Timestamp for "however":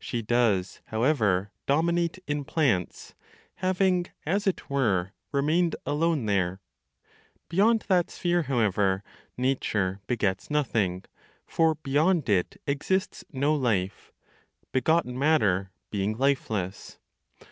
0.86-1.52, 8.42-9.04